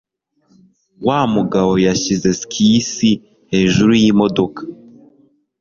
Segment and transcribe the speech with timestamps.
[1.05, 3.11] Wa mugabo yashyize skisi
[3.51, 4.61] hejuru yimodoka.